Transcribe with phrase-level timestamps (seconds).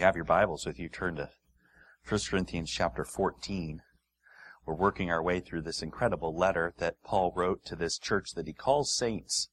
[0.00, 1.28] you have your Bibles with you, turn to
[2.08, 3.82] 1 Corinthians chapter 14.
[4.64, 8.46] We're working our way through this incredible letter that Paul wrote to this church that
[8.46, 9.50] he calls saints,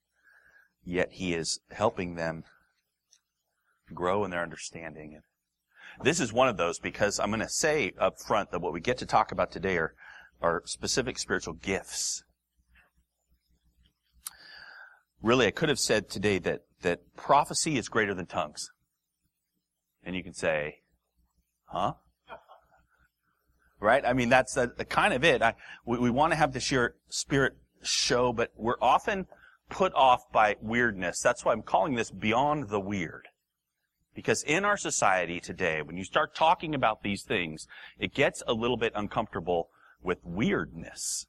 [0.85, 2.45] yet he is helping them
[3.93, 5.19] grow in their understanding.
[6.01, 8.79] This is one of those because I'm going to say up front that what we
[8.79, 9.95] get to talk about today are,
[10.41, 12.23] are specific spiritual gifts.
[15.21, 18.69] Really, I could have said today that, that prophecy is greater than tongues.
[20.07, 20.77] And you can say,
[21.65, 21.95] huh?
[23.81, 24.05] Right?
[24.05, 25.41] I mean, that's the, kind of it.
[25.41, 25.53] I,
[25.85, 29.27] we, we want to have the sheer spirit show, but we're often
[29.69, 31.19] put off by weirdness.
[31.19, 33.27] That's why I'm calling this beyond the weird.
[34.15, 37.67] Because in our society today, when you start talking about these things,
[37.99, 39.67] it gets a little bit uncomfortable
[40.01, 41.27] with weirdness.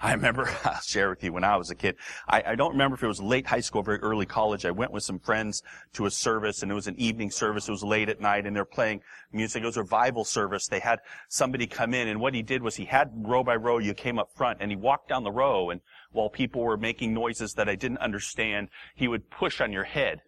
[0.02, 2.94] I remember, I'll share with you, when I was a kid, I, I, don't remember
[2.94, 4.64] if it was late high school very early college.
[4.64, 7.68] I went with some friends to a service and it was an evening service.
[7.68, 9.62] It was late at night and they're playing music.
[9.62, 10.68] It was a revival service.
[10.68, 13.76] They had somebody come in and what he did was he had row by row,
[13.76, 17.12] you came up front and he walked down the row and while people were making
[17.12, 20.22] noises that I didn't understand, he would push on your head.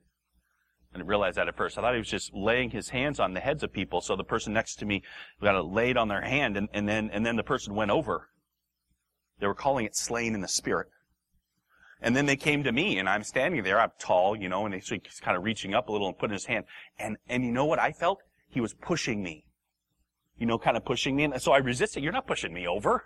[0.92, 1.78] I didn't realize that at first.
[1.78, 4.02] I thought he was just laying his hands on the heads of people.
[4.02, 5.02] So the person next to me
[5.40, 8.28] got it laid on their hand and, and then, and then the person went over
[9.42, 10.86] they were calling it slain in the spirit.
[12.00, 14.72] And then they came to me and I'm standing there, I'm tall, you know, and
[14.72, 14.88] he's
[15.20, 16.64] kind of reaching up a little and putting his hand.
[16.96, 18.20] And, and you know what I felt?
[18.48, 19.44] He was pushing me.
[20.38, 21.24] You know, kind of pushing me.
[21.24, 22.04] And so I resisted.
[22.04, 23.04] You're not pushing me over.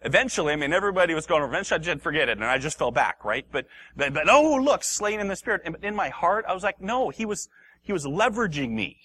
[0.00, 2.90] Eventually, I mean, everybody was going, eventually I just forget it and I just fell
[2.90, 3.46] back, right?
[3.50, 5.62] But, but, but oh, look, slain in the spirit.
[5.64, 7.48] And in my heart, I was like, no, he was,
[7.80, 8.98] he was leveraging me.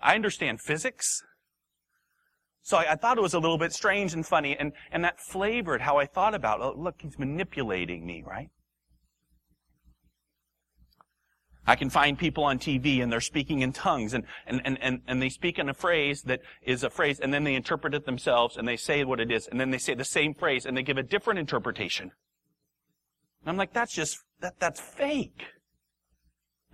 [0.00, 1.24] I understand physics.
[2.62, 5.20] So I, I, thought it was a little bit strange and funny, and, and that
[5.20, 8.50] flavored how I thought about, oh, look, he's manipulating me, right?
[11.66, 15.00] I can find people on TV and they're speaking in tongues and, and, and, and,
[15.06, 18.04] and they speak in a phrase that is a phrase and then they interpret it
[18.04, 20.76] themselves and they say what it is and then they say the same phrase and
[20.76, 22.10] they give a different interpretation.
[23.42, 25.44] And I'm like, that's just, that, that's fake.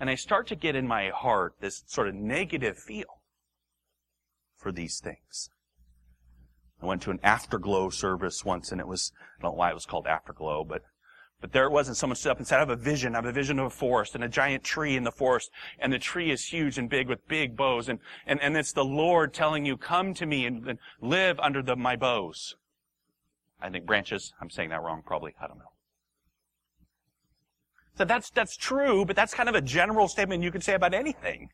[0.00, 3.21] And I start to get in my heart this sort of negative feel
[4.56, 5.50] for these things.
[6.83, 9.75] I went to an afterglow service once and it was, I don't know why it
[9.75, 10.83] was called afterglow, but,
[11.41, 13.15] but there it was and someone stood up and said, I have a vision.
[13.15, 15.93] I have a vision of a forest and a giant tree in the forest and
[15.93, 19.34] the tree is huge and big with big boughs and, and, and it's the Lord
[19.34, 22.56] telling you, come to me and, and live under the, my boughs.
[23.60, 24.33] I think branches.
[24.41, 25.34] I'm saying that wrong probably.
[25.43, 25.72] I don't know.
[27.97, 30.95] So that's, that's true, but that's kind of a general statement you can say about
[30.95, 31.50] anything.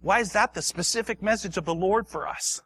[0.00, 2.62] Why is that the specific message of the Lord for us?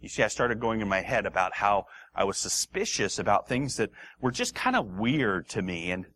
[0.00, 3.76] You see, I started going in my head about how I was suspicious about things
[3.76, 3.90] that
[4.20, 5.90] were just kind of weird to me.
[5.90, 6.06] And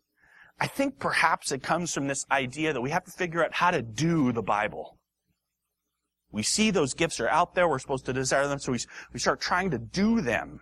[0.59, 3.71] I think perhaps it comes from this idea that we have to figure out how
[3.71, 4.97] to do the Bible.
[6.31, 8.79] We see those gifts are out there, we're supposed to desire them, so we,
[9.13, 10.59] we start trying to do them,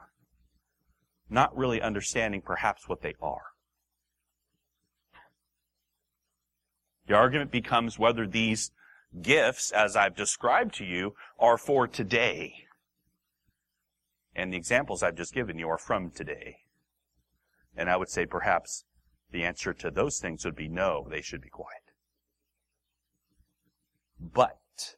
[1.30, 3.42] not really understanding perhaps what they are.
[7.08, 8.72] The argument becomes whether these
[9.20, 12.63] gifts, as I've described to you, are for today
[14.36, 16.58] and the examples I've just given you are from today.
[17.76, 18.86] And I would say perhaps
[19.32, 21.82] the answer to those things would be no, they should be quiet.
[24.20, 24.96] But,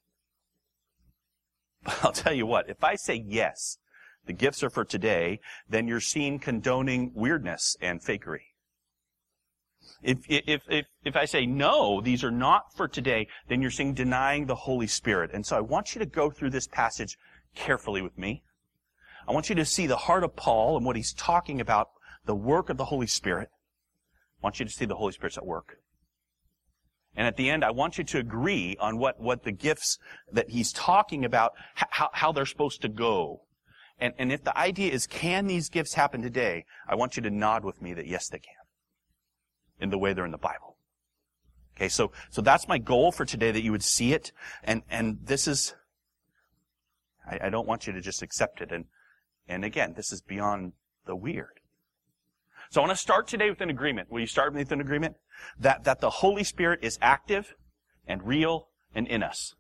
[2.03, 3.77] I'll tell you what, if I say yes,
[4.25, 8.41] the gifts are for today, then you're seen condoning weirdness and fakery.
[10.01, 13.93] If, if, if, if I say no, these are not for today, then you're seeing
[13.93, 15.31] denying the Holy Spirit.
[15.33, 17.17] And so I want you to go through this passage
[17.55, 18.43] carefully with me.
[19.27, 21.89] I want you to see the heart of Paul and what he's talking about,
[22.25, 23.49] the work of the Holy Spirit.
[23.51, 25.77] I want you to see the Holy Spirit's at work.
[27.15, 29.97] And at the end, I want you to agree on what, what the gifts
[30.31, 33.41] that he's talking about, how, how they're supposed to go.
[33.97, 36.65] And, and if the idea is, can these gifts happen today?
[36.87, 38.53] I want you to nod with me that yes, they can.
[39.79, 40.77] In the way they're in the Bible.
[41.75, 44.31] Okay, so, so that's my goal for today, that you would see it.
[44.63, 45.73] And, and this is,
[47.29, 48.85] I, I don't want you to just accept it and,
[49.47, 50.73] and again, this is beyond
[51.05, 51.59] the weird.
[52.69, 54.11] So I want to start today with an agreement.
[54.11, 55.15] Will you start with an agreement?
[55.59, 57.53] That, that the Holy Spirit is active
[58.07, 59.53] and real and in us.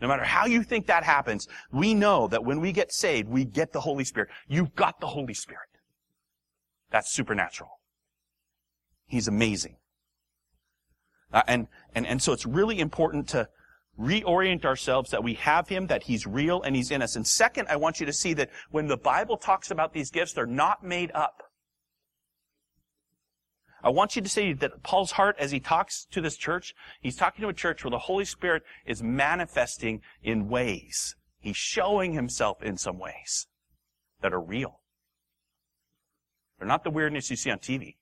[0.00, 3.44] No matter how you think that happens, we know that when we get saved, we
[3.44, 4.30] get the Holy Spirit.
[4.48, 5.68] You've got the Holy Spirit.
[6.90, 7.70] That's supernatural.
[9.06, 9.76] He's amazing.
[11.32, 13.48] Uh, and, and, and so it's really important to,
[14.00, 17.16] reorient ourselves that we have Him, that He's real and He's in us.
[17.16, 20.32] And second, I want you to see that when the Bible talks about these gifts,
[20.32, 21.42] they're not made up.
[23.82, 27.16] I want you to see that Paul's heart, as he talks to this church, he's
[27.16, 31.16] talking to a church where the Holy Spirit is manifesting in ways.
[31.38, 33.46] He's showing himself in some ways
[34.20, 34.80] that are real.
[36.58, 37.96] They're not the weirdness you see on TV.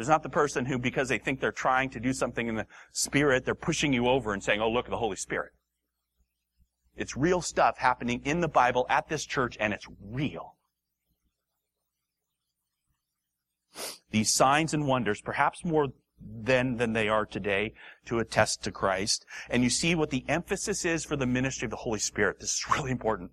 [0.00, 2.66] There's not the person who, because they think they're trying to do something in the
[2.90, 5.52] Spirit, they're pushing you over and saying, oh, look at the Holy Spirit.
[6.96, 10.56] It's real stuff happening in the Bible at this church, and it's real.
[14.10, 15.88] These signs and wonders, perhaps more
[16.18, 17.74] then than they are today,
[18.06, 19.26] to attest to Christ.
[19.50, 22.40] And you see what the emphasis is for the ministry of the Holy Spirit.
[22.40, 23.32] This is really important.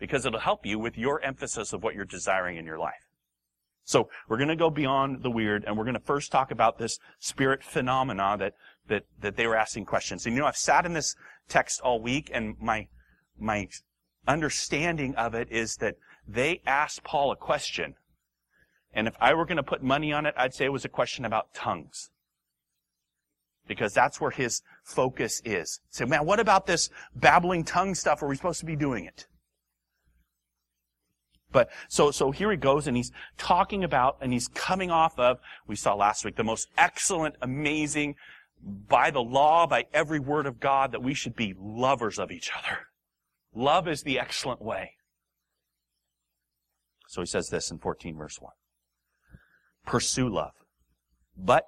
[0.00, 3.09] Because it'll help you with your emphasis of what you're desiring in your life.
[3.84, 6.78] So we're going to go beyond the weird, and we're going to first talk about
[6.78, 8.54] this spirit phenomena that
[8.88, 10.26] that that they were asking questions.
[10.26, 11.16] And you know, I've sat in this
[11.48, 12.88] text all week, and my
[13.38, 13.68] my
[14.28, 15.96] understanding of it is that
[16.26, 17.94] they asked Paul a question,
[18.92, 20.88] and if I were going to put money on it, I'd say it was a
[20.88, 22.10] question about tongues.
[23.66, 25.80] Because that's where his focus is.
[25.90, 28.22] Say, man, what about this babbling tongue stuff?
[28.22, 29.26] Are we supposed to be doing it?
[31.52, 35.38] But so so here he goes and he's talking about and he's coming off of
[35.66, 38.14] we saw last week the most excellent, amazing
[38.62, 42.50] by the law, by every word of God that we should be lovers of each
[42.56, 42.78] other.
[43.54, 44.92] Love is the excellent way.
[47.08, 48.52] So he says this in 14 verse 1.
[49.84, 50.52] Pursue love.
[51.36, 51.64] But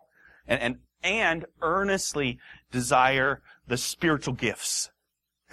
[0.47, 2.39] and and, and earnestly
[2.71, 4.91] desire the spiritual gifts,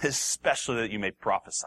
[0.02, 1.66] especially that you may prophesy.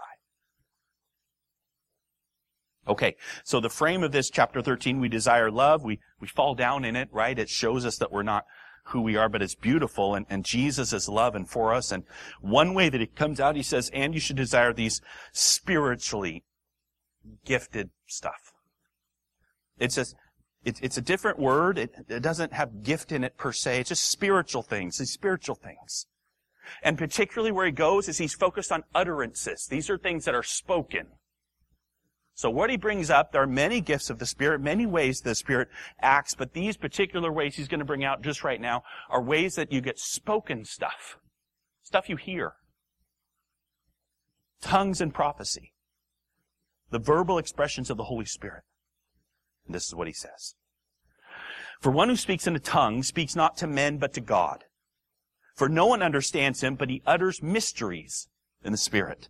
[2.88, 6.84] Okay, so the frame of this chapter 13, we desire love, we, we fall down
[6.84, 7.40] in it, right?
[7.40, 8.46] It shows us that we're not
[8.88, 11.92] who we are, but it's beautiful, and, and Jesus is love and for us.
[11.92, 12.04] And
[12.42, 15.02] one way that it comes out, he says, and you should desire these
[15.32, 16.44] spiritually
[17.46, 18.52] gifted stuff.
[19.80, 20.16] It's just,
[20.66, 21.78] it, it's a different word.
[21.78, 23.80] It, it doesn't have gift in it per se.
[23.80, 26.08] It's just spiritual things, these spiritual things.
[26.82, 29.68] And particularly where he goes is he's focused on utterances.
[29.70, 31.08] These are things that are spoken.
[32.36, 35.36] So what he brings up, there are many gifts of the Spirit, many ways the
[35.36, 35.70] Spirit
[36.02, 39.56] acts, but these particular ways he's going to bring out just right now are ways
[39.56, 41.18] that you get spoken stuff.
[41.84, 42.54] Stuff you hear.
[44.62, 45.74] Tongues and prophecy.
[46.90, 48.64] The verbal expressions of the Holy Spirit.
[49.66, 50.56] And this is what he says.
[51.80, 54.64] For one who speaks in a tongue speaks not to men but to God.
[55.56, 58.28] For no one understands him, but he utters mysteries
[58.64, 59.30] in the Spirit.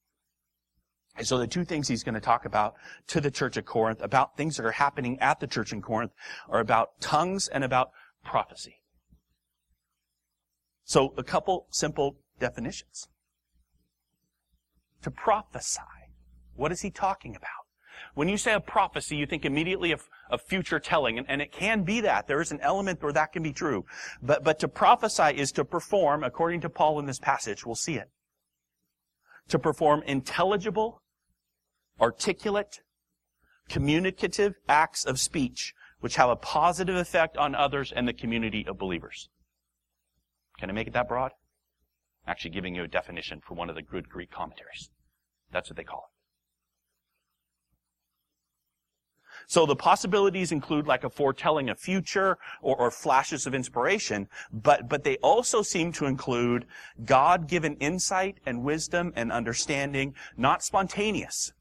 [1.17, 2.75] And so the two things he's going to talk about
[3.07, 6.11] to the church at Corinth, about things that are happening at the church in Corinth,
[6.49, 7.91] are about tongues and about
[8.23, 8.81] prophecy.
[10.85, 13.07] So a couple simple definitions.
[15.03, 15.81] To prophesy.
[16.55, 17.49] What is he talking about?
[18.13, 21.51] When you say a prophecy, you think immediately of, of future telling, and, and, it
[21.51, 22.27] can be that.
[22.27, 23.85] There is an element where that can be true.
[24.21, 27.95] But, but to prophesy is to perform, according to Paul in this passage, we'll see
[27.95, 28.09] it.
[29.49, 31.01] To perform intelligible,
[31.99, 32.81] articulate,
[33.67, 38.77] communicative acts of speech which have a positive effect on others and the community of
[38.77, 39.29] believers.
[40.59, 41.31] Can I make it that broad?
[42.25, 44.89] I'm actually giving you a definition for one of the good Greek commentaries.
[45.51, 46.10] That's what they call it.
[49.51, 54.87] So the possibilities include like a foretelling of future or, or, flashes of inspiration, but,
[54.87, 56.65] but they also seem to include
[57.03, 61.51] God-given insight and wisdom and understanding, not spontaneous,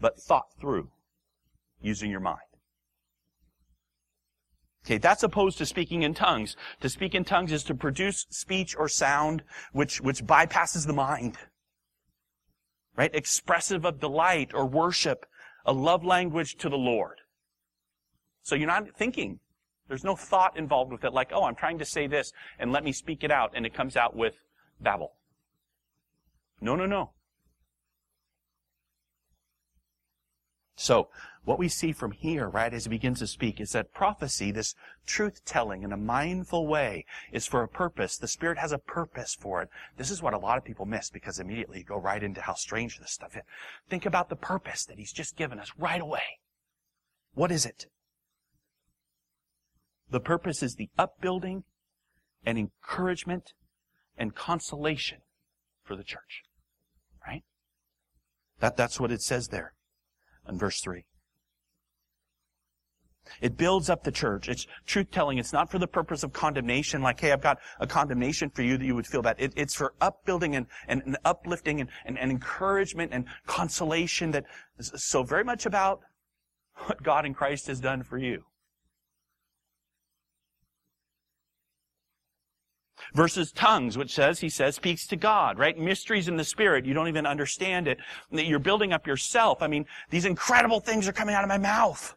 [0.00, 0.90] but thought through
[1.80, 2.38] using your mind.
[4.84, 6.54] Okay, that's opposed to speaking in tongues.
[6.80, 9.42] To speak in tongues is to produce speech or sound
[9.72, 11.38] which, which bypasses the mind.
[12.96, 13.12] Right?
[13.12, 15.26] Expressive of delight or worship,
[15.66, 17.20] a love language to the Lord.
[18.42, 19.40] So you're not thinking.
[19.88, 22.82] There's no thought involved with it like, oh, I'm trying to say this and let
[22.82, 24.34] me speak it out and it comes out with
[24.80, 25.12] babble.
[26.60, 27.10] No, no, no.
[30.76, 31.08] So,
[31.44, 34.74] what we see from here, right, as he begins to speak, is that prophecy, this
[35.06, 38.18] truth telling in a mindful way, is for a purpose.
[38.18, 39.70] The Spirit has a purpose for it.
[39.96, 42.54] This is what a lot of people miss because immediately you go right into how
[42.54, 43.42] strange this stuff is.
[43.88, 46.40] Think about the purpose that He's just given us right away.
[47.34, 47.86] What is it?
[50.10, 51.64] The purpose is the upbuilding
[52.44, 53.52] and encouragement
[54.18, 55.18] and consolation
[55.84, 56.42] for the church.
[57.26, 57.44] Right?
[58.58, 59.75] That, that's what it says there
[60.48, 61.04] in verse 3.
[63.40, 64.48] It builds up the church.
[64.48, 65.38] It's truth telling.
[65.38, 68.78] It's not for the purpose of condemnation, like, hey, I've got a condemnation for you
[68.78, 69.36] that you would feel bad.
[69.38, 74.44] It, it's for upbuilding and, and, and uplifting and, and, and, encouragement and consolation that
[74.78, 76.00] is so very much about
[76.86, 78.44] what God in Christ has done for you.
[83.14, 85.78] Versus tongues, which says, he says, speaks to God, right?
[85.78, 86.84] Mysteries in the Spirit.
[86.84, 87.98] You don't even understand it.
[88.32, 89.62] That you're building up yourself.
[89.62, 92.16] I mean, these incredible things are coming out of my mouth.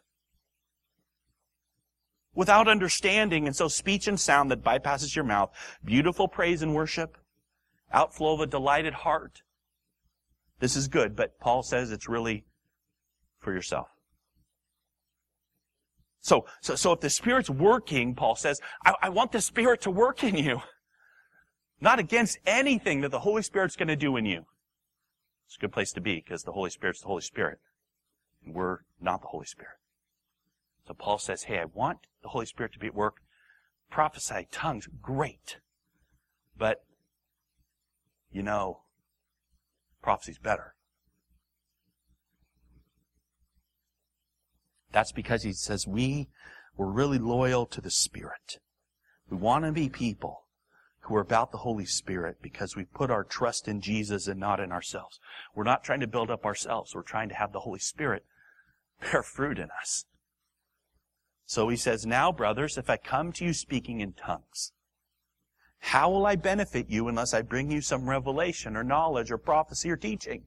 [2.34, 5.50] Without understanding, and so speech and sound that bypasses your mouth,
[5.84, 7.16] beautiful praise and worship,
[7.92, 9.42] outflow of a delighted heart.
[10.60, 12.44] This is good, but Paul says it's really
[13.40, 13.88] for yourself.
[16.20, 19.90] So, so, so if the Spirit's working, Paul says, I, I want the Spirit to
[19.90, 20.60] work in you.
[21.80, 24.44] Not against anything that the Holy Spirit's going to do in you.
[25.46, 27.58] It's a good place to be because the Holy Spirit's the Holy Spirit.
[28.44, 29.76] And we're not the Holy Spirit.
[30.86, 33.16] So Paul says, hey, I want the Holy Spirit to be at work.
[33.90, 35.58] Prophesy tongues, great.
[36.56, 36.84] But,
[38.30, 38.82] you know,
[40.02, 40.74] prophecy's better.
[44.92, 46.28] That's because he says we
[46.76, 48.58] were really loyal to the Spirit.
[49.28, 50.44] We want to be people
[51.10, 54.60] who are about the Holy Spirit because we put our trust in Jesus and not
[54.60, 55.18] in ourselves.
[55.56, 56.94] We're not trying to build up ourselves.
[56.94, 58.24] We're trying to have the Holy Spirit
[59.00, 60.04] bear fruit in us.
[61.46, 64.70] So he says, now brothers, if I come to you speaking in tongues,
[65.80, 69.90] how will I benefit you unless I bring you some revelation or knowledge or prophecy
[69.90, 70.44] or teaching?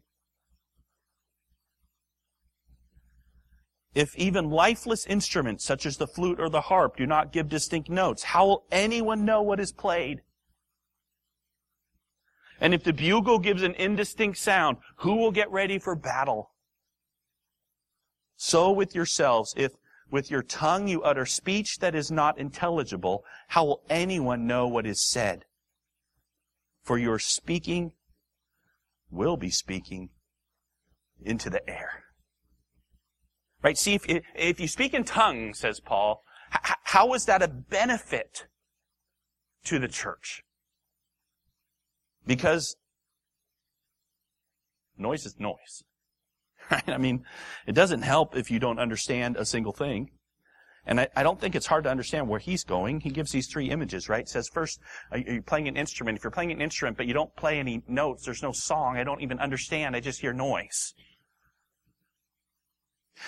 [3.94, 7.90] If even lifeless instruments such as the flute or the harp do not give distinct
[7.90, 10.22] notes, how will anyone know what is played?
[12.64, 16.52] And if the bugle gives an indistinct sound, who will get ready for battle?
[18.38, 19.74] So with yourselves, if
[20.10, 24.86] with your tongue you utter speech that is not intelligible, how will anyone know what
[24.86, 25.44] is said?
[26.84, 27.92] For your speaking
[29.12, 30.12] will be speaking
[31.22, 32.04] into the air.
[33.62, 33.78] Right?
[33.78, 34.06] See, if,
[34.36, 36.24] if you speak in tongues, says Paul,
[36.84, 38.48] how is that a benefit
[39.66, 40.44] to the church?
[42.26, 42.76] Because
[44.98, 45.84] noise is noise.
[46.72, 46.88] Right?
[46.88, 47.26] I mean,
[47.68, 50.12] it doesn't help if you don't understand a single thing.
[50.86, 53.02] And I, I, don't think it's hard to understand where he's going.
[53.02, 54.22] He gives these three images, right?
[54.22, 54.80] It says first,
[55.12, 56.18] are you playing an instrument?
[56.18, 59.04] If you're playing an instrument, but you don't play any notes, there's no song, I
[59.04, 60.94] don't even understand, I just hear noise.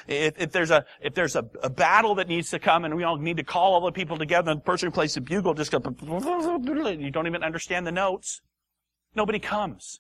[0.08, 3.04] If, if there's a if there's a, a, battle that needs to come and we
[3.04, 5.54] all need to call all the people together, and the person who plays the bugle
[5.54, 5.84] just goes,
[7.00, 8.42] you don't even understand the notes.
[9.16, 10.00] Nobody comes.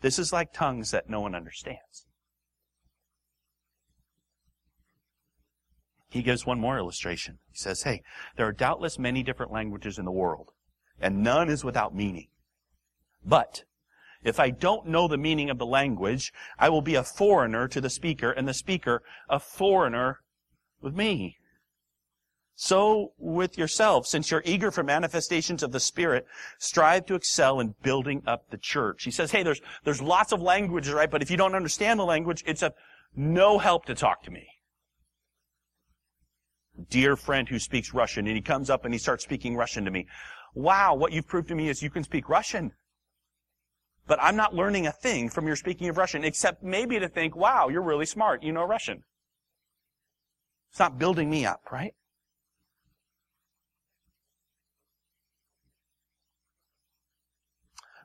[0.00, 2.06] This is like tongues that no one understands.
[6.10, 7.38] He gives one more illustration.
[7.50, 8.02] He says, hey,
[8.36, 10.52] there are doubtless many different languages in the world,
[11.00, 12.28] and none is without meaning.
[13.24, 13.64] But
[14.22, 17.80] if I don't know the meaning of the language, I will be a foreigner to
[17.80, 20.20] the speaker, and the speaker a foreigner
[20.80, 21.36] with me.
[22.60, 26.26] So with yourselves, since you're eager for manifestations of the Spirit,
[26.58, 29.04] strive to excel in building up the church.
[29.04, 31.08] He says, hey, there's, there's lots of languages, right?
[31.08, 32.72] But if you don't understand the language, it's of
[33.14, 34.48] no help to talk to me.
[36.90, 39.92] Dear friend who speaks Russian, and he comes up and he starts speaking Russian to
[39.92, 40.08] me.
[40.52, 42.72] Wow, what you've proved to me is you can speak Russian.
[44.08, 47.36] But I'm not learning a thing from your speaking of Russian, except maybe to think,
[47.36, 48.42] wow, you're really smart.
[48.42, 49.04] You know Russian.
[50.72, 51.94] It's not building me up, right?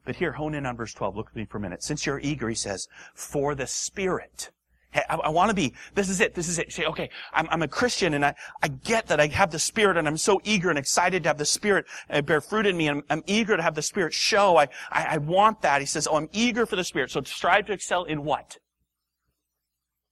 [0.05, 1.15] But here, hone in on verse 12.
[1.15, 1.83] Look at me for a minute.
[1.83, 4.51] Since you're eager, he says, for the Spirit.
[4.91, 6.71] Hey, I, I want to be, this is it, this is it.
[6.71, 9.97] Say, okay, I'm, I'm a Christian and I, I get that I have the Spirit
[9.97, 12.89] and I'm so eager and excited to have the Spirit uh, bear fruit in me
[12.89, 14.57] and I'm, I'm eager to have the Spirit show.
[14.57, 15.81] I, I, I want that.
[15.81, 17.11] He says, oh, I'm eager for the Spirit.
[17.11, 18.57] So strive to excel in what?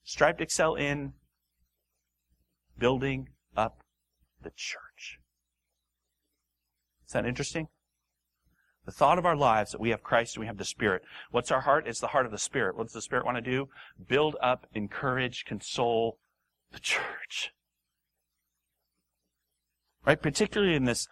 [0.04, 1.14] Strive to excel in
[2.78, 3.84] building up
[4.42, 5.20] the church.
[7.06, 7.68] Is that interesting?
[8.86, 11.04] The thought of our lives that we have Christ and we have the Spirit.
[11.30, 11.88] What's our heart?
[11.88, 12.76] It's the heart of the Spirit.
[12.76, 13.70] What does the Spirit want to do?
[14.08, 16.18] Build up, encourage, console
[16.72, 17.54] the church.
[20.06, 20.22] Right?
[20.22, 21.08] Particularly in this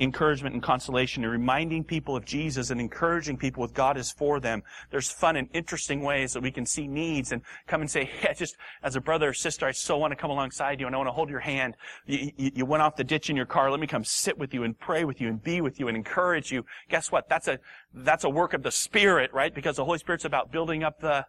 [0.00, 4.40] encouragement and consolation and reminding people of Jesus and encouraging people with God is for
[4.40, 4.62] them.
[4.90, 8.34] There's fun and interesting ways that we can see needs and come and say, hey,
[8.36, 10.98] just as a brother or sister, I so want to come alongside you and I
[10.98, 11.76] want to hold your hand.
[12.06, 13.70] You, you, you went off the ditch in your car.
[13.70, 15.96] Let me come sit with you and pray with you and be with you and
[15.96, 16.64] encourage you.
[16.90, 17.28] Guess what?
[17.28, 17.60] That's a,
[17.92, 19.54] that's a work of the Spirit, right?
[19.54, 21.24] Because the Holy Spirit's about building up the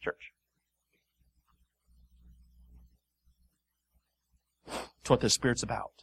[0.00, 0.32] church.
[5.06, 6.02] It's what the Spirit's about.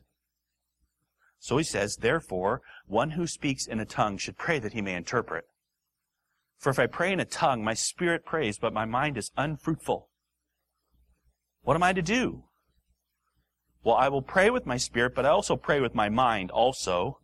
[1.38, 4.96] So he says, therefore, one who speaks in a tongue should pray that he may
[4.96, 5.44] interpret.
[6.58, 10.08] For if I pray in a tongue, my spirit prays, but my mind is unfruitful.
[11.64, 12.46] What am I to do?
[13.84, 17.20] Well, I will pray with my spirit, but I also pray with my mind also.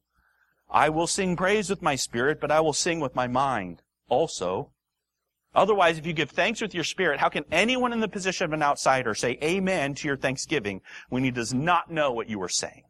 [0.69, 4.73] I will sing praise with my spirit, but I will sing with my mind also.
[5.55, 8.53] Otherwise, if you give thanks with your spirit, how can anyone in the position of
[8.53, 12.49] an outsider say amen to your thanksgiving when he does not know what you are
[12.49, 12.83] saying?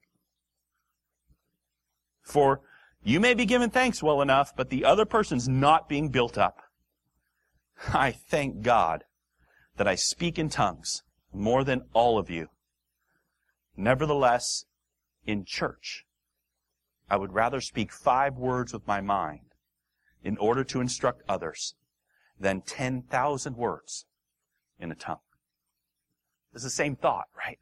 [2.22, 2.62] For
[3.02, 6.58] you may be given thanks well enough, but the other person's not being built up.
[7.94, 9.06] I thank God
[9.78, 12.48] that I speak in tongues more than all of you.
[13.78, 14.66] Nevertheless,
[15.26, 16.06] in church,
[17.10, 19.54] I would rather speak five words with my mind
[20.22, 21.76] in order to instruct others
[22.40, 24.06] than 10,000 words
[24.80, 25.20] in a tongue.
[26.54, 27.60] It's the same thought, right?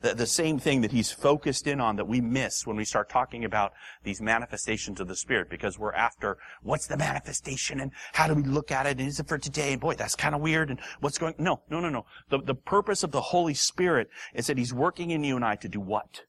[0.00, 3.10] The, the same thing that he's focused in on that we miss when we start
[3.10, 3.72] talking about
[4.04, 8.44] these manifestations of the Spirit because we're after what's the manifestation and how do we
[8.44, 10.78] look at it and is it for today and boy, that's kind of weird and
[11.00, 12.06] what's going, no, no, no, no.
[12.28, 15.56] The, the purpose of the Holy Spirit is that he's working in you and I
[15.56, 16.22] to do what?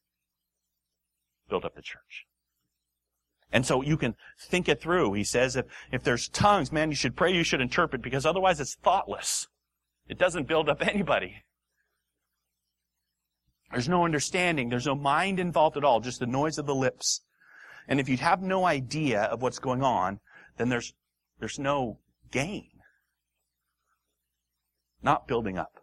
[1.47, 2.25] Build up the church.
[3.51, 5.13] And so you can think it through.
[5.13, 8.59] He says if, if there's tongues, man, you should pray, you should interpret because otherwise
[8.59, 9.47] it's thoughtless.
[10.07, 11.43] It doesn't build up anybody.
[13.71, 14.69] There's no understanding.
[14.69, 17.21] There's no mind involved at all, just the noise of the lips.
[17.87, 20.19] And if you have no idea of what's going on,
[20.57, 20.93] then there's,
[21.39, 21.99] there's no
[22.31, 22.69] gain.
[25.01, 25.79] Not building up.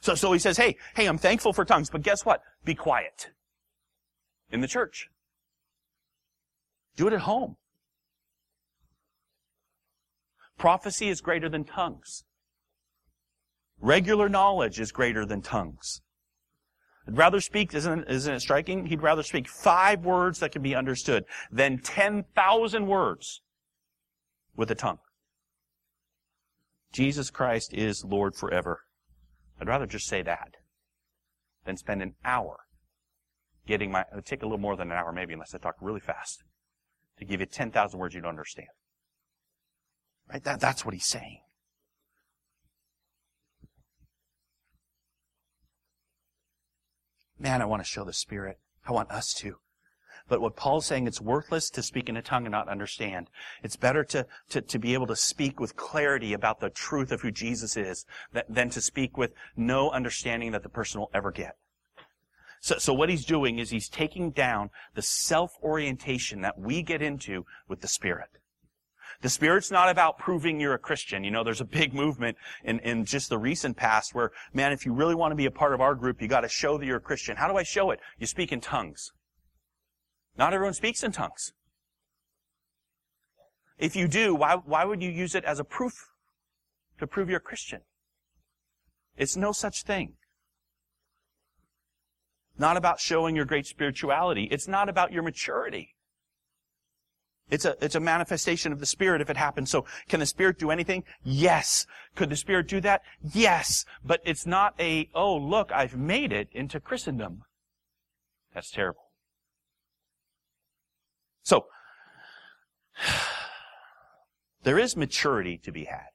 [0.00, 2.42] So, so he says, hey, hey, I'm thankful for tongues, but guess what?
[2.64, 3.30] Be quiet.
[4.50, 5.08] In the church.
[6.96, 7.56] Do it at home.
[10.58, 12.24] Prophecy is greater than tongues.
[13.80, 16.02] Regular knowledge is greater than tongues.
[17.08, 18.86] I'd rather speak, isn't, isn't it striking?
[18.86, 23.40] He'd rather speak five words that can be understood than 10,000 words
[24.54, 25.00] with a tongue.
[26.92, 28.82] Jesus Christ is Lord forever.
[29.60, 30.58] I'd rather just say that
[31.64, 32.60] than spend an hour
[33.66, 35.76] getting my, it would take a little more than an hour maybe unless I talk
[35.80, 36.44] really fast
[37.18, 38.68] to give you 10,000 words you don't understand.
[40.30, 40.42] Right?
[40.44, 41.40] That, that's what he's saying.
[47.38, 48.58] Man, I want to show the Spirit.
[48.86, 49.56] I want us to.
[50.28, 53.28] But what Paul's saying, it's worthless to speak in a tongue and not understand.
[53.62, 57.20] It's better to, to, to be able to speak with clarity about the truth of
[57.20, 58.06] who Jesus is
[58.48, 61.56] than to speak with no understanding that the person will ever get.
[62.62, 67.44] So, so what he's doing is he's taking down the self-orientation that we get into
[67.68, 68.28] with the Spirit.
[69.20, 71.24] The Spirit's not about proving you're a Christian.
[71.24, 74.86] You know, there's a big movement in, in just the recent past where, man, if
[74.86, 76.98] you really want to be a part of our group, you gotta show that you're
[76.98, 77.36] a Christian.
[77.36, 77.98] How do I show it?
[78.18, 79.10] You speak in tongues.
[80.38, 81.52] Not everyone speaks in tongues.
[83.76, 85.94] If you do, why, why would you use it as a proof
[87.00, 87.80] to prove you're a Christian?
[89.16, 90.14] It's no such thing.
[92.58, 94.44] Not about showing your great spirituality.
[94.50, 95.94] It's not about your maturity.
[97.50, 99.70] It's a, it's a manifestation of the Spirit if it happens.
[99.70, 101.04] So can the Spirit do anything?
[101.22, 101.86] Yes.
[102.14, 103.02] Could the Spirit do that?
[103.22, 103.84] Yes.
[104.02, 107.42] But it's not a, oh, look, I've made it into Christendom.
[108.54, 109.10] That's terrible.
[111.42, 111.66] So,
[114.62, 116.10] there is maturity to be had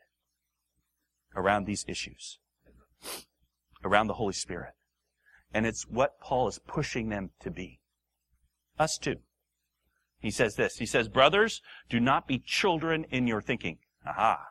[1.35, 2.39] around these issues,
[3.83, 4.73] around the Holy Spirit.
[5.57, 7.79] And it's what Paul is pushing them to be.
[8.77, 9.15] Us too.
[10.19, 10.77] He says this.
[10.77, 13.79] He says, brothers, do not be children in your thinking.
[14.05, 14.49] Aha.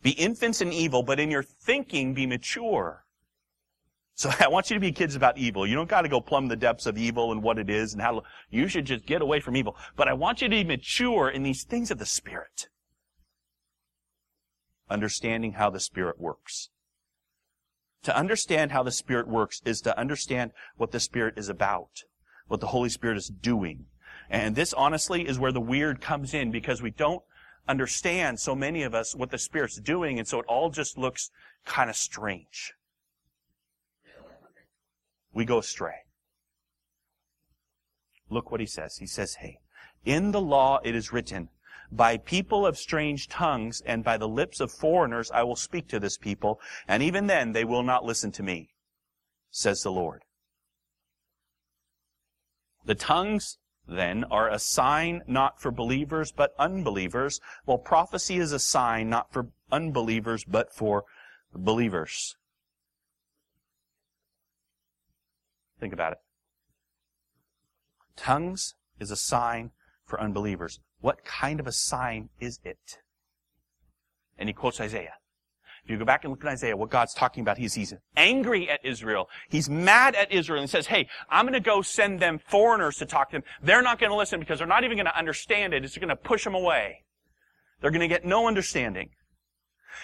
[0.00, 3.06] Be infants in evil, but in your thinking be mature.
[4.14, 5.66] So I want you to be kids about evil.
[5.66, 8.00] You don't got to go plumb the depths of evil and what it is and
[8.00, 9.74] how you should just get away from evil.
[9.96, 12.68] But I want you to be mature in these things of the Spirit.
[14.88, 16.70] Understanding how the Spirit works.
[18.04, 22.02] To understand how the Spirit works is to understand what the Spirit is about,
[22.48, 23.86] what the Holy Spirit is doing.
[24.28, 27.22] And this honestly is where the weird comes in because we don't
[27.68, 31.30] understand so many of us what the Spirit's doing, and so it all just looks
[31.64, 32.74] kind of strange.
[35.32, 36.04] we go astray.
[38.28, 38.96] Look what he says.
[38.96, 39.58] He says, hey,
[40.04, 41.48] in the law it is written,
[41.92, 46.00] by people of strange tongues and by the lips of foreigners I will speak to
[46.00, 48.70] this people, and even then they will not listen to me,
[49.50, 50.24] says the Lord.
[52.84, 58.58] The tongues, then, are a sign not for believers but unbelievers, while prophecy is a
[58.58, 61.04] sign not for unbelievers but for
[61.54, 62.36] believers.
[65.78, 66.18] Think about it.
[68.16, 69.72] Tongues is a sign
[70.04, 70.80] for unbelievers.
[71.02, 73.00] What kind of a sign is it?
[74.38, 75.14] And he quotes Isaiah.
[75.84, 78.70] If you go back and look at Isaiah, what God's talking about, he's, he's angry
[78.70, 79.28] at Israel.
[79.48, 83.06] He's mad at Israel and says, hey, I'm going to go send them foreigners to
[83.06, 83.42] talk to them.
[83.60, 85.84] They're not going to listen because they're not even going to understand it.
[85.84, 87.02] It's going to push them away.
[87.80, 89.10] They're going to get no understanding.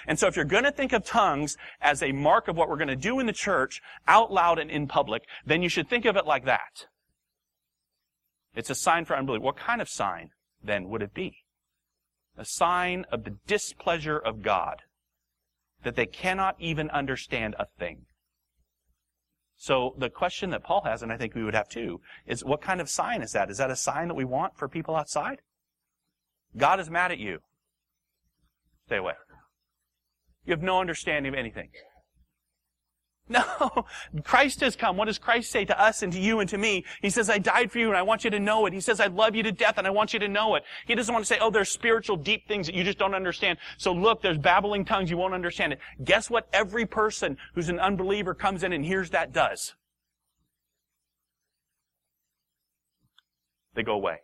[0.08, 2.76] And so if you're going to think of tongues as a mark of what we're
[2.76, 6.04] going to do in the church, out loud and in public, then you should think
[6.04, 6.86] of it like that.
[8.56, 9.42] It's a sign for unbelief.
[9.42, 10.30] What kind of sign,
[10.62, 11.44] then, would it be?
[12.36, 14.82] A sign of the displeasure of God,
[15.82, 18.06] that they cannot even understand a thing.
[19.56, 22.62] So the question that Paul has, and I think we would have too, is what
[22.62, 23.50] kind of sign is that?
[23.50, 25.40] Is that a sign that we want for people outside?
[26.56, 27.40] God is mad at you.
[28.86, 29.14] Stay away.
[30.44, 31.70] You have no understanding of anything.
[33.28, 33.84] No,
[34.24, 34.96] Christ has come.
[34.96, 36.84] What does Christ say to us and to you and to me?
[37.02, 38.72] He says, I died for you and I want you to know it.
[38.72, 40.64] He says, I love you to death and I want you to know it.
[40.86, 43.58] He doesn't want to say, oh, there's spiritual deep things that you just don't understand.
[43.76, 45.78] So look, there's babbling tongues, you won't understand it.
[46.02, 49.74] Guess what every person who's an unbeliever comes in and hears that does?
[53.74, 54.18] They go away.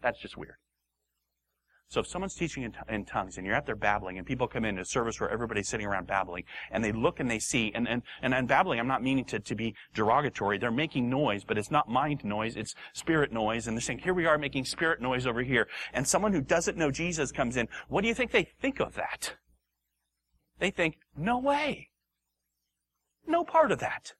[0.00, 0.56] That's just weird.
[1.90, 4.46] So if someone's teaching in, t- in, tongues and you're out there babbling and people
[4.46, 7.72] come in a service where everybody's sitting around babbling and they look and they see,
[7.74, 10.58] and, and, and, and babbling, I'm not meaning to, to be derogatory.
[10.58, 13.66] They're making noise, but it's not mind noise, it's spirit noise.
[13.66, 15.66] And they're saying, here we are making spirit noise over here.
[15.94, 17.68] And someone who doesn't know Jesus comes in.
[17.88, 19.36] What do you think they think of that?
[20.58, 21.88] They think, no way.
[23.26, 24.12] No part of that.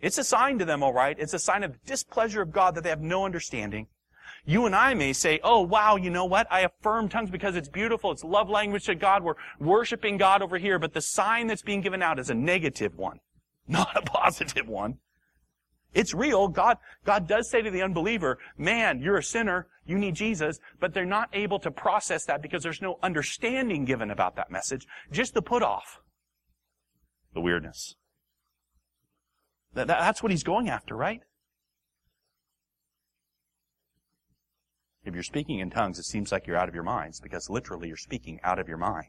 [0.00, 1.18] It's a sign to them, alright.
[1.18, 3.88] It's a sign of displeasure of God that they have no understanding.
[4.44, 6.46] You and I may say, oh wow, you know what?
[6.50, 8.10] I affirm tongues because it's beautiful.
[8.10, 9.22] It's love language to God.
[9.22, 10.78] We're worshiping God over here.
[10.78, 13.20] But the sign that's being given out is a negative one,
[13.68, 14.98] not a positive one.
[15.92, 16.48] It's real.
[16.48, 19.66] God, God does say to the unbeliever, man, you're a sinner.
[19.84, 20.60] You need Jesus.
[20.78, 24.86] But they're not able to process that because there's no understanding given about that message.
[25.10, 26.00] Just the put off.
[27.34, 27.96] The weirdness.
[29.74, 31.22] That, that's what he's going after, right?
[35.10, 37.88] If you're speaking in tongues, it seems like you're out of your minds because literally
[37.88, 39.08] you're speaking out of your mind.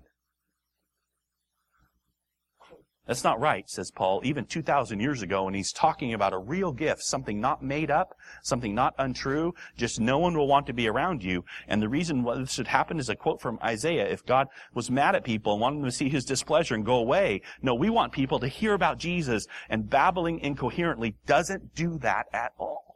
[3.06, 6.72] That's not right, says Paul, even 2,000 years ago, and he's talking about a real
[6.72, 10.88] gift, something not made up, something not untrue, just no one will want to be
[10.88, 11.46] around you.
[11.68, 14.08] And the reason why this should happen is a quote from Isaiah.
[14.08, 16.96] If God was mad at people and wanted them to see his displeasure and go
[16.96, 22.26] away, no, we want people to hear about Jesus, and babbling incoherently doesn't do that
[22.34, 22.90] at all.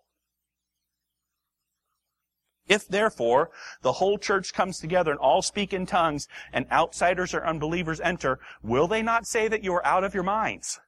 [2.68, 3.52] If therefore
[3.82, 8.40] the whole church comes together and all speak in tongues and outsiders or unbelievers enter,
[8.64, 10.80] will they not say that you are out of your minds?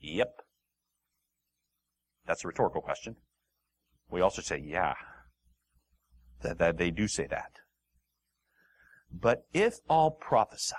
[0.00, 0.42] Yep.
[2.26, 3.16] That's a rhetorical question.
[4.10, 4.94] We also say, yeah.
[6.42, 7.52] That, that they do say that.
[9.10, 10.76] But if all prophesy,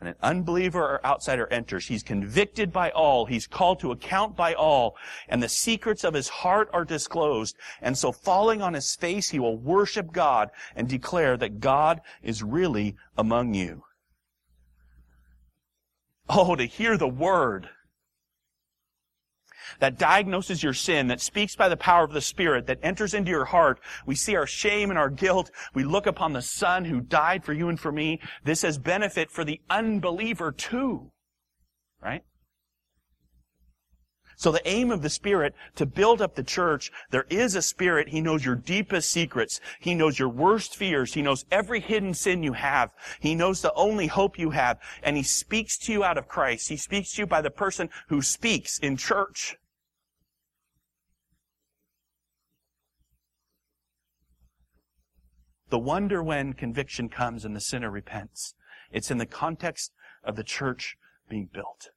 [0.00, 4.52] and an unbeliever or outsider enters, he's convicted by all, he's called to account by
[4.52, 4.96] all,
[5.28, 7.56] and the secrets of his heart are disclosed.
[7.80, 12.42] And so falling on his face, he will worship God and declare that God is
[12.42, 13.84] really among you.
[16.28, 17.70] Oh, to hear the word
[19.80, 23.30] that diagnoses your sin, that speaks by the power of the Spirit, that enters into
[23.30, 23.80] your heart.
[24.06, 25.50] We see our shame and our guilt.
[25.74, 28.20] We look upon the Son who died for you and for me.
[28.44, 31.10] This has benefit for the unbeliever too.
[32.02, 32.22] Right?
[34.36, 38.10] So the aim of the Spirit to build up the church, there is a Spirit.
[38.10, 39.60] He knows your deepest secrets.
[39.80, 41.14] He knows your worst fears.
[41.14, 42.90] He knows every hidden sin you have.
[43.18, 44.78] He knows the only hope you have.
[45.02, 46.68] And He speaks to you out of Christ.
[46.68, 49.56] He speaks to you by the person who speaks in church.
[55.70, 58.54] The wonder when conviction comes and the sinner repents.
[58.92, 60.96] It's in the context of the church
[61.28, 61.88] being built.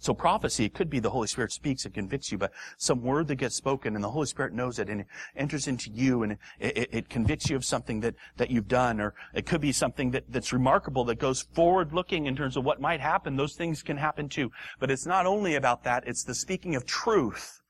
[0.00, 3.28] So prophecy, it could be the Holy Spirit speaks and convicts you, but some word
[3.28, 6.32] that gets spoken and the Holy Spirit knows it and it enters into you and
[6.32, 9.72] it, it, it, convicts you of something that, that you've done, or it could be
[9.72, 13.36] something that, that's remarkable that goes forward looking in terms of what might happen.
[13.36, 14.50] Those things can happen too.
[14.78, 17.60] But it's not only about that, it's the speaking of truth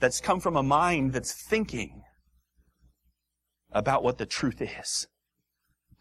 [0.00, 2.02] that's come from a mind that's thinking
[3.72, 5.06] about what the truth is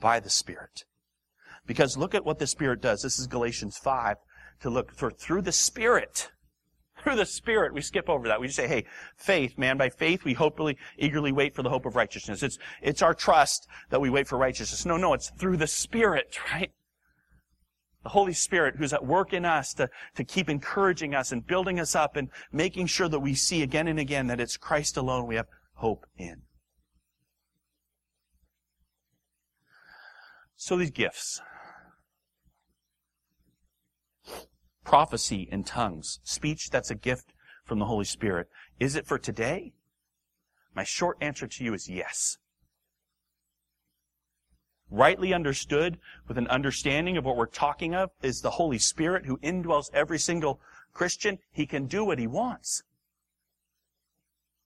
[0.02, 0.84] by the Spirit.
[1.66, 3.02] Because look at what the Spirit does.
[3.02, 4.18] This is Galatians 5
[4.62, 6.30] to look for through the Spirit.
[7.02, 8.42] Through the Spirit, we skip over that.
[8.42, 11.86] We just say, hey, faith, man, by faith we hopefully, eagerly wait for the hope
[11.86, 12.44] of righteousness.
[12.44, 14.86] It's, it's our trust that we wait for righteousness.
[14.86, 16.72] No, no, it's through the Spirit, right?
[18.04, 21.80] The Holy Spirit who's at work in us to, to keep encouraging us and building
[21.80, 25.28] us up and making sure that we see again and again that it's Christ alone
[25.28, 26.42] we have hope in.
[30.56, 31.42] So these gifts.
[34.90, 37.32] Prophecy in tongues, speech that's a gift
[37.64, 38.48] from the Holy Spirit.
[38.80, 39.72] Is it for today?
[40.74, 42.40] My short answer to you is yes.
[44.90, 49.38] Rightly understood, with an understanding of what we're talking of, is the Holy Spirit who
[49.38, 50.60] indwells every single
[50.92, 51.38] Christian.
[51.52, 52.82] He can do what he wants.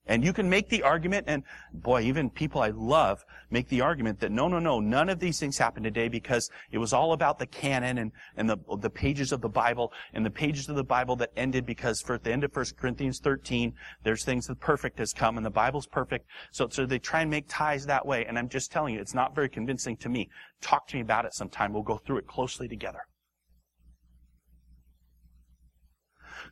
[0.06, 4.20] And you can make the argument, and boy, even people I love make the argument
[4.20, 7.40] that no, no, no, none of these things happened today because it was all about
[7.40, 10.84] the canon and, and the, the pages of the Bible and the pages of the
[10.84, 14.60] Bible that ended because for at the end of 1 Corinthians 13, there's things that
[14.60, 16.26] perfect has come and the Bible's perfect.
[16.52, 18.26] So, so they try and make ties that way.
[18.26, 20.30] And I'm just telling you, it's not very convincing to me.
[20.60, 21.72] Talk to me about it sometime.
[21.72, 23.08] We'll go through it closely together.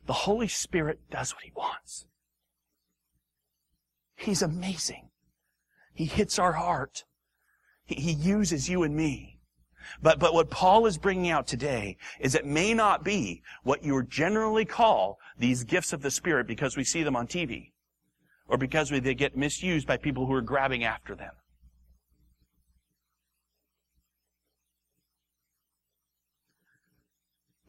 [0.06, 2.06] The Holy Spirit does what He wants.
[4.22, 5.10] He's amazing.
[5.94, 7.04] He hits our heart.
[7.84, 9.40] He, uses you and me.
[10.00, 14.00] But, but what Paul is bringing out today is it may not be what you
[14.04, 17.72] generally call these gifts of the Spirit because we see them on TV
[18.46, 21.32] or because they get misused by people who are grabbing after them.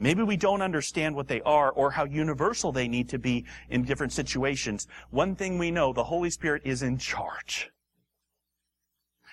[0.03, 3.85] Maybe we don't understand what they are or how universal they need to be in
[3.85, 4.85] different situations.
[5.11, 7.71] One thing we know, the Holy Spirit is in charge.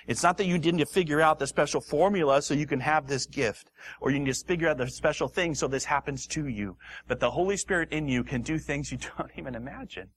[0.06, 3.26] It's not that you didn't figure out the special formula so you can have this
[3.26, 6.76] gift, or you need to figure out the special thing so this happens to you.
[7.08, 10.10] But the Holy Spirit in you can do things you don't even imagine.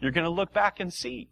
[0.00, 1.28] You're going to look back and see.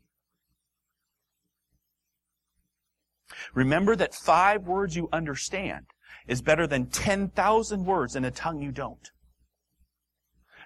[3.53, 5.87] Remember that five words you understand
[6.27, 9.11] is better than 10,000 words in a tongue you don't.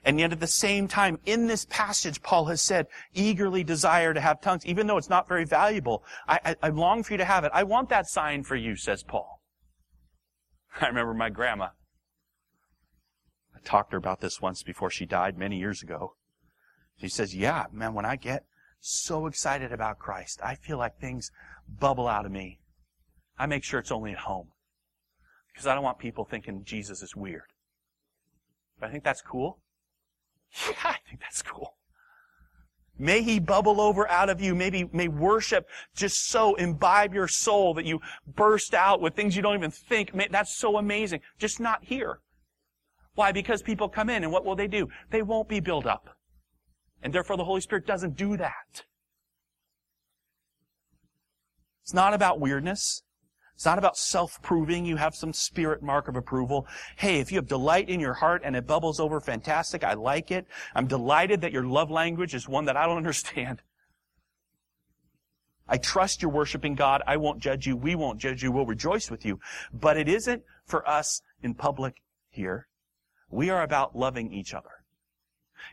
[0.04, 4.20] And yet at the same time, in this passage, Paul has said, eagerly desire to
[4.20, 6.04] have tongues, even though it's not very valuable.
[6.28, 7.52] I, I, I long for you to have it.
[7.54, 9.40] I want that sign for you, says Paul.
[10.80, 11.68] I remember my grandma.
[13.54, 16.16] I talked to her about this once before she died many years ago.
[17.00, 18.44] She says, yeah, man, when I get
[18.80, 21.30] so excited about Christ, I feel like things
[21.66, 22.61] bubble out of me.
[23.38, 24.48] I make sure it's only at home.
[25.54, 27.52] Because I don't want people thinking Jesus is weird.
[28.78, 29.58] But I think that's cool.
[30.68, 31.74] Yeah, I think that's cool.
[32.96, 34.54] May he bubble over out of you.
[34.54, 38.00] Maybe may worship just so imbibe your soul that you
[38.36, 40.14] burst out with things you don't even think.
[40.14, 41.20] May, that's so amazing.
[41.38, 42.20] Just not here.
[43.16, 43.32] Why?
[43.32, 44.88] Because people come in and what will they do?
[45.10, 46.16] They won't be built up.
[47.02, 48.84] And therefore the Holy Spirit doesn't do that.
[51.82, 53.02] It's not about weirdness.
[53.54, 56.66] It's not about self-proving you have some spirit mark of approval.
[56.96, 59.84] Hey, if you have delight in your heart and it bubbles over, fantastic.
[59.84, 60.46] I like it.
[60.74, 63.62] I'm delighted that your love language is one that I don't understand.
[65.68, 67.02] I trust you're worshiping God.
[67.06, 67.76] I won't judge you.
[67.76, 68.52] We won't judge you.
[68.52, 69.38] We'll rejoice with you.
[69.72, 72.68] But it isn't for us in public here.
[73.30, 74.68] We are about loving each other.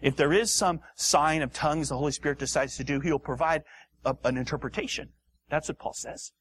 [0.02, 3.64] If there is some sign of tongues the Holy Spirit decides to do, He'll provide
[4.06, 5.10] a, an interpretation.
[5.50, 6.32] That's what Paul says.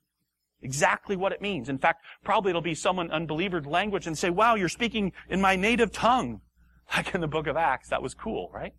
[0.63, 1.69] Exactly what it means.
[1.69, 5.57] In fact, probably it'll be someone unbelievered language and say, wow, you're speaking in my
[5.57, 6.41] native tongue.
[6.97, 7.89] Like in the book of Acts.
[7.91, 8.75] That was cool, right?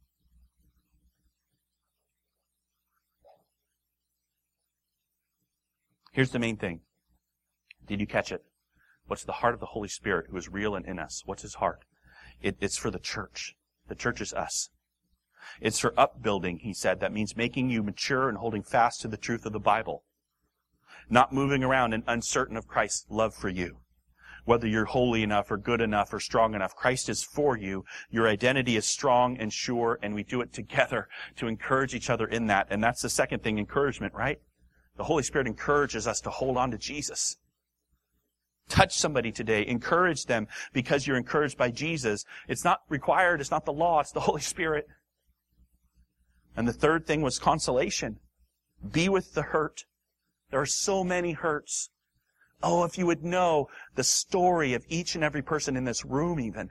[6.12, 6.82] Here's the main thing.
[7.88, 8.44] Did you catch it?
[9.08, 11.22] What's the heart of the Holy Spirit who is real and in us?
[11.26, 11.86] What's his heart?
[12.42, 13.56] It, it's for the church.
[13.88, 14.72] The church is us.
[15.62, 17.00] It's for upbuilding, he said.
[17.00, 20.04] That means making you mature and holding fast to the truth of the Bible
[21.10, 23.78] not moving around and uncertain of Christ's love for you.
[24.46, 27.86] Whether you're holy enough or good enough or strong enough, Christ is for you.
[28.10, 32.26] Your identity is strong and sure, and we do it together to encourage each other
[32.26, 32.68] in that.
[32.70, 34.40] And that's the second thing, encouragement, right?
[34.98, 37.38] The Holy Spirit encourages us to hold on to Jesus.
[38.68, 39.66] Touch somebody today.
[39.68, 42.26] Encourage them because you're encouraged by Jesus.
[42.48, 43.42] It's not required.
[43.42, 44.00] It's not the law.
[44.00, 44.88] It's the Holy Spirit.
[46.56, 48.20] And the third thing was consolation.
[48.92, 49.86] Be with the hurt.
[50.52, 51.90] There are so many hurts.
[52.62, 56.40] Oh, if you would know the story of each and every person in this room
[56.40, 56.70] even.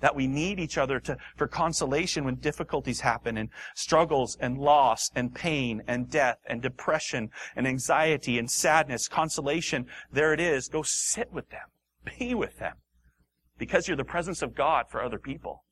[0.00, 5.10] That we need each other to, for consolation when difficulties happen and struggles and loss
[5.14, 9.86] and pain and death and depression and anxiety and sadness, consolation.
[10.12, 10.68] There it is.
[10.68, 11.68] Go sit with them.
[12.18, 12.74] Be with them.
[13.58, 15.64] Because you're the presence of God for other people.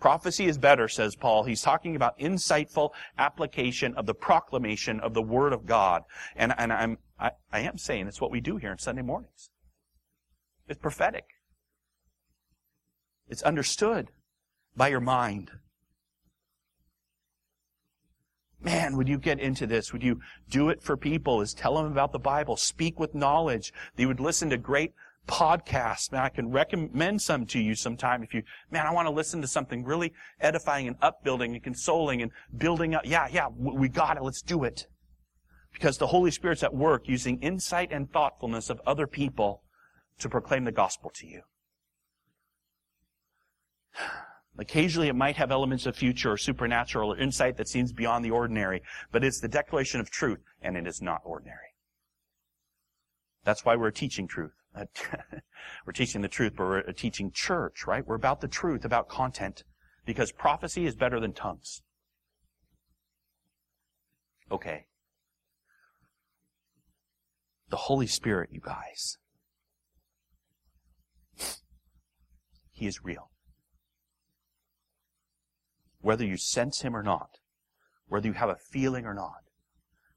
[0.00, 1.44] Prophecy is better, says Paul.
[1.44, 6.02] He's talking about insightful application of the proclamation of the Word of God.
[6.34, 9.50] And, and I'm, I, I am saying it's what we do here on Sunday mornings.
[10.66, 11.24] It's prophetic.
[13.28, 14.08] It's understood
[14.74, 15.50] by your mind.
[18.62, 19.92] Man, would you get into this?
[19.92, 21.40] Would you do it for people?
[21.40, 22.56] Is tell them about the Bible.
[22.56, 23.72] Speak with knowledge.
[23.96, 24.92] They would listen to great
[25.26, 26.10] podcasts.
[26.12, 29.40] Man, I can recommend some to you sometime if you, man, I want to listen
[29.42, 33.02] to something really edifying and upbuilding and consoling and building up.
[33.04, 34.22] Yeah, yeah, we got it.
[34.22, 34.86] Let's do it.
[35.72, 39.62] Because the Holy Spirit's at work using insight and thoughtfulness of other people
[40.18, 41.42] to proclaim the gospel to you.
[44.58, 48.30] Occasionally it might have elements of future or supernatural or insight that seems beyond the
[48.30, 51.70] ordinary, but it's the declaration of truth, and it is not ordinary.
[53.44, 54.52] That's why we're teaching truth.
[55.86, 58.06] we're teaching the truth, but we're teaching church, right?
[58.06, 59.64] We're about the truth, about content,
[60.06, 61.82] because prophecy is better than tongues.
[64.50, 64.86] Okay.
[67.68, 69.18] The Holy Spirit, you guys.
[72.72, 73.30] He is real
[76.00, 77.38] whether you sense Him or not,
[78.08, 79.44] whether you have a feeling or not,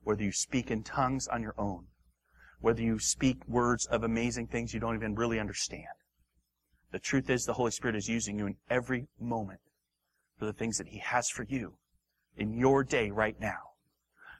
[0.03, 1.87] whether you speak in tongues on your own,
[2.63, 5.83] whether you speak words of amazing things you don't even really understand.
[6.93, 9.59] The truth is the Holy Spirit is using you in every moment
[10.39, 11.73] for the things that He has for you
[12.37, 13.71] in your day right now.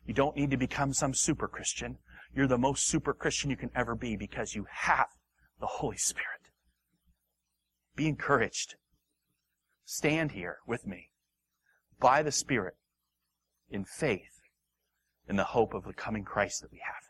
[0.06, 1.98] You don't need to become some super Christian.
[2.34, 5.08] You're the most super Christian you can ever be because you have
[5.60, 6.50] the Holy Spirit.
[7.94, 8.76] Be encouraged.
[9.84, 11.10] Stand here with me
[12.00, 12.78] by the Spirit
[13.70, 14.40] in faith
[15.28, 17.03] in the hope of the coming Christ that we have.